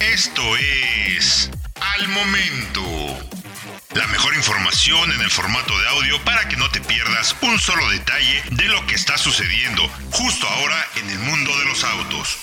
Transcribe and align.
Esto 0.00 0.42
es 0.56 1.50
Al 1.74 2.08
Momento. 2.08 2.82
La 3.94 4.06
mejor 4.08 4.34
información 4.34 5.12
en 5.12 5.20
el 5.20 5.30
formato 5.30 5.78
de 5.78 5.88
audio 5.88 6.24
para 6.24 6.48
que 6.48 6.56
no 6.56 6.70
te 6.70 6.80
pierdas 6.80 7.36
un 7.42 7.58
solo 7.58 7.88
detalle 7.90 8.42
de 8.52 8.68
lo 8.68 8.86
que 8.86 8.94
está 8.94 9.18
sucediendo 9.18 9.82
justo 10.10 10.46
ahora 10.46 10.84
en 10.96 11.10
el 11.10 11.18
mundo 11.18 11.50
de 11.58 11.64
los 11.66 11.84
autos. 11.84 12.38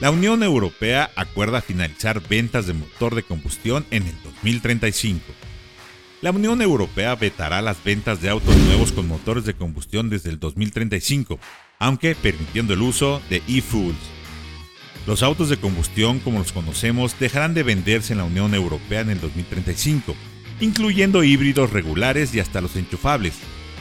La 0.00 0.10
Unión 0.10 0.42
Europea 0.42 1.10
acuerda 1.16 1.62
finalizar 1.62 2.20
ventas 2.28 2.66
de 2.66 2.74
motor 2.74 3.14
de 3.14 3.22
combustión 3.22 3.86
en 3.90 4.06
el 4.06 4.22
2035. 4.22 5.22
La 6.20 6.30
Unión 6.30 6.62
Europea 6.62 7.14
vetará 7.14 7.62
las 7.62 7.82
ventas 7.84 8.20
de 8.20 8.30
autos 8.30 8.56
nuevos 8.56 8.92
con 8.92 9.06
motores 9.06 9.44
de 9.44 9.54
combustión 9.54 10.10
desde 10.10 10.30
el 10.30 10.40
2035, 10.40 11.38
aunque 11.78 12.14
permitiendo 12.14 12.74
el 12.74 12.82
uso 12.82 13.22
de 13.30 13.42
e-fuels. 13.46 13.96
Los 15.06 15.22
autos 15.22 15.48
de 15.48 15.58
combustión 15.58 16.18
como 16.18 16.38
los 16.38 16.52
conocemos 16.52 17.18
dejarán 17.18 17.54
de 17.54 17.62
venderse 17.62 18.12
en 18.12 18.18
la 18.18 18.24
Unión 18.24 18.54
Europea 18.54 19.00
en 19.00 19.10
el 19.10 19.20
2035, 19.20 20.14
incluyendo 20.60 21.24
híbridos 21.24 21.72
regulares 21.72 22.34
y 22.34 22.40
hasta 22.40 22.60
los 22.60 22.76
enchufables, 22.76 23.34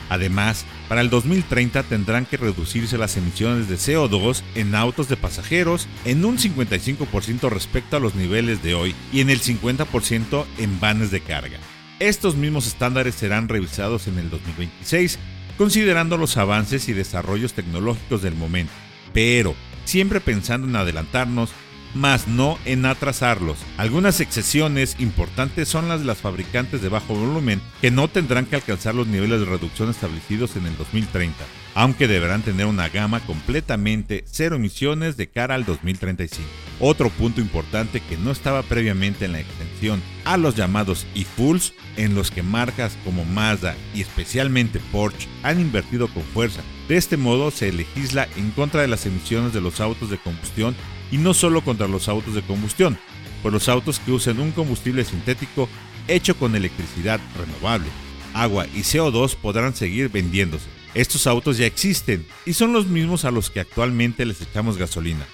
Además, 0.09 0.65
para 0.89 1.01
el 1.01 1.09
2030 1.09 1.81
tendrán 1.83 2.25
que 2.25 2.37
reducirse 2.37 2.97
las 2.97 3.17
emisiones 3.17 3.67
de 3.67 3.77
CO2 3.77 4.43
en 4.55 4.75
autos 4.75 5.09
de 5.09 5.17
pasajeros 5.17 5.87
en 6.05 6.23
un 6.25 6.37
55% 6.37 7.49
respecto 7.49 7.97
a 7.97 7.99
los 7.99 8.13
niveles 8.13 8.61
de 8.61 8.75
hoy 8.75 8.95
y 9.11 9.21
en 9.21 9.29
el 9.29 9.41
50% 9.41 10.45
en 10.59 10.79
vanes 10.79 11.09
de 11.09 11.21
carga. 11.21 11.57
Estos 11.99 12.35
mismos 12.35 12.67
estándares 12.67 13.15
serán 13.15 13.47
revisados 13.47 14.07
en 14.07 14.19
el 14.19 14.29
2026, 14.29 15.19
considerando 15.57 16.17
los 16.17 16.37
avances 16.37 16.89
y 16.89 16.93
desarrollos 16.93 17.53
tecnológicos 17.53 18.21
del 18.21 18.35
momento, 18.35 18.73
pero 19.13 19.55
siempre 19.85 20.19
pensando 20.19 20.67
en 20.67 20.75
adelantarnos 20.75 21.51
más 21.93 22.27
no 22.27 22.57
en 22.65 22.85
atrasarlos. 22.85 23.57
Algunas 23.77 24.19
excepciones 24.19 24.95
importantes 24.99 25.67
son 25.67 25.87
las 25.87 25.99
de 25.99 26.05
las 26.05 26.19
fabricantes 26.19 26.81
de 26.81 26.89
bajo 26.89 27.13
volumen, 27.13 27.61
que 27.81 27.91
no 27.91 28.07
tendrán 28.07 28.45
que 28.45 28.55
alcanzar 28.55 28.95
los 28.95 29.07
niveles 29.07 29.39
de 29.39 29.45
reducción 29.45 29.89
establecidos 29.89 30.55
en 30.55 30.65
el 30.65 30.77
2030, 30.77 31.35
aunque 31.75 32.07
deberán 32.07 32.41
tener 32.41 32.65
una 32.65 32.89
gama 32.89 33.19
completamente 33.21 34.23
cero 34.27 34.55
emisiones 34.55 35.17
de 35.17 35.27
cara 35.27 35.55
al 35.55 35.65
2035. 35.65 36.47
Otro 36.79 37.09
punto 37.09 37.41
importante 37.41 38.01
que 38.01 38.17
no 38.17 38.31
estaba 38.31 38.63
previamente 38.63 39.25
en 39.25 39.33
la 39.33 39.39
extensión 39.39 40.01
a 40.25 40.37
los 40.37 40.55
llamados 40.55 41.05
e-fools, 41.15 41.73
en 41.97 42.15
los 42.15 42.31
que 42.31 42.43
marcas 42.43 42.97
como 43.03 43.25
Mazda 43.25 43.75
y 43.93 44.01
especialmente 44.01 44.79
Porsche 44.91 45.27
han 45.43 45.59
invertido 45.59 46.07
con 46.07 46.23
fuerza. 46.23 46.61
De 46.87 46.97
este 46.97 47.17
modo 47.17 47.51
se 47.51 47.71
legisla 47.71 48.27
en 48.35 48.51
contra 48.51 48.81
de 48.81 48.87
las 48.87 49.05
emisiones 49.05 49.53
de 49.53 49.61
los 49.61 49.79
autos 49.79 50.09
de 50.09 50.17
combustión 50.17 50.75
y 51.11 51.17
no 51.17 51.33
solo 51.33 51.61
contra 51.61 51.87
los 51.87 52.07
autos 52.07 52.35
de 52.35 52.41
combustión, 52.41 52.97
pues 53.41 53.53
los 53.53 53.69
autos 53.69 53.99
que 53.99 54.11
usen 54.11 54.39
un 54.39 54.51
combustible 54.51 55.03
sintético 55.05 55.69
hecho 56.07 56.35
con 56.35 56.55
electricidad 56.55 57.19
renovable, 57.37 57.87
agua 58.33 58.67
y 58.73 58.79
CO2 58.79 59.35
podrán 59.35 59.75
seguir 59.75 60.09
vendiéndose. 60.09 60.82
Estos 60.93 61.25
autos 61.25 61.57
ya 61.57 61.65
existen 61.65 62.25
y 62.45 62.53
son 62.53 62.71
los 62.71 62.87
mismos 62.87 63.25
a 63.25 63.31
los 63.31 63.49
que 63.49 63.59
actualmente 63.59 64.25
les 64.25 64.41
echamos 64.41 64.77
gasolina. 64.77 65.25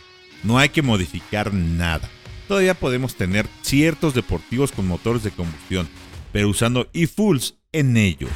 No 0.43 0.57
hay 0.57 0.69
que 0.69 0.81
modificar 0.81 1.53
nada. 1.53 2.09
Todavía 2.47 2.73
podemos 2.73 3.15
tener 3.15 3.45
ciertos 3.61 4.13
deportivos 4.13 4.71
con 4.71 4.87
motores 4.87 5.23
de 5.23 5.31
combustión, 5.31 5.87
pero 6.31 6.49
usando 6.49 6.89
e-fuels 6.93 7.55
en 7.73 7.97
ellos. 7.97 8.31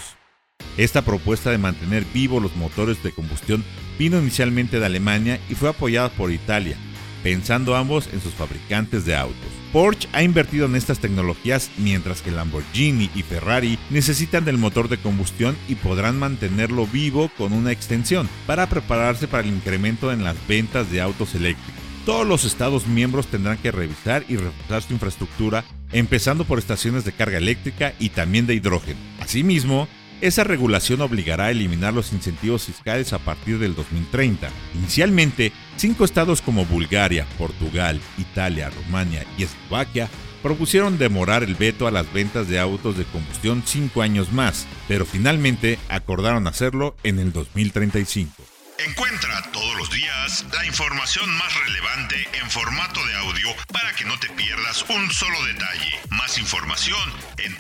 Esta 0.77 1.03
propuesta 1.03 1.49
de 1.49 1.57
mantener 1.57 2.03
vivos 2.13 2.41
los 2.41 2.55
motores 2.55 3.01
de 3.03 3.11
combustión 3.11 3.63
vino 3.97 4.19
inicialmente 4.19 4.79
de 4.79 4.85
Alemania 4.85 5.39
y 5.49 5.55
fue 5.55 5.69
apoyada 5.69 6.09
por 6.09 6.31
Italia, 6.31 6.77
pensando 7.23 7.75
ambos 7.75 8.09
en 8.13 8.21
sus 8.21 8.33
fabricantes 8.33 9.05
de 9.05 9.16
autos. 9.16 9.38
Porsche 9.71 10.07
ha 10.11 10.21
invertido 10.21 10.67
en 10.67 10.75
estas 10.75 10.99
tecnologías 10.99 11.71
mientras 11.77 12.21
que 12.21 12.29
Lamborghini 12.29 13.09
y 13.16 13.23
Ferrari 13.23 13.79
necesitan 13.89 14.45
del 14.45 14.59
motor 14.59 14.89
de 14.89 14.97
combustión 14.97 15.57
y 15.67 15.75
podrán 15.75 16.19
mantenerlo 16.19 16.85
vivo 16.85 17.31
con 17.38 17.53
una 17.53 17.72
extensión 17.72 18.29
para 18.45 18.67
prepararse 18.69 19.28
para 19.28 19.47
el 19.47 19.53
incremento 19.53 20.11
en 20.11 20.23
las 20.23 20.35
ventas 20.47 20.91
de 20.91 21.01
autos 21.01 21.34
eléctricos. 21.34 21.81
Todos 22.06 22.28
los 22.28 22.44
Estados 22.44 22.85
miembros 22.85 23.28
tendrán 23.28 23.57
que 23.57 23.72
revisar 23.72 24.25
y 24.28 24.35
reforzar 24.35 24.84
su 24.84 24.94
infraestructura, 24.94 25.63
empezando 25.94 26.44
por 26.44 26.59
estaciones 26.59 27.05
de 27.05 27.13
carga 27.13 27.38
eléctrica 27.38 27.94
y 27.97 28.09
también 28.09 28.45
de 28.45 28.55
hidrógeno. 28.55 29.00
Asimismo, 29.22 29.88
esa 30.23 30.45
regulación 30.45 31.01
obligará 31.01 31.45
a 31.45 31.51
eliminar 31.51 31.94
los 31.94 32.13
incentivos 32.13 32.63
fiscales 32.63 33.11
a 33.11 33.19
partir 33.19 33.59
del 33.59 33.75
2030. 33.75 34.50
Inicialmente, 34.73 35.51
cinco 35.75 36.06
estados 36.06 36.41
como 36.41 36.66
Bulgaria, 36.66 37.28
Portugal, 37.38 38.00
Italia, 38.17 38.69
Rumania 38.69 39.25
y 39.38 39.44
Eslovaquia 39.44 40.09
propusieron 40.41 40.97
demorar 40.97 41.44
el 41.44 41.56
veto 41.56 41.88
a 41.88 41.91
las 41.91 42.11
ventas 42.13 42.47
de 42.47 42.57
autos 42.57 42.97
de 42.97 43.03
combustión 43.03 43.63
cinco 43.66 44.01
años 44.01 44.31
más, 44.31 44.66
pero 44.88 45.06
finalmente 45.06 45.78
acordaron 45.89 46.47
hacerlo 46.47 46.95
en 47.03 47.19
el 47.19 47.34
2035. 47.34 48.31
Encuentra 48.79 49.41
todos 49.51 49.75
los 49.78 49.91
días 49.91 50.45
la 50.53 50.66
información 50.66 51.29
más 51.38 51.53
relevante 51.67 52.16
en 52.41 52.50
formato 52.50 53.05
de 53.05 53.16
audio 53.16 53.50
para 53.73 53.94
que 53.94 54.05
no 54.05 54.17
te 54.19 54.29
pierdas 54.29 54.85
un 54.90 55.11
solo 55.11 55.44
detalle. 55.45 55.91
Más 56.09 56.38
información 56.38 57.11
en 57.38 57.55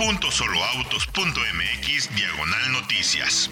www.soloautos.mx 0.00 2.08
diagonal 2.16 2.72
noticias. 2.72 3.50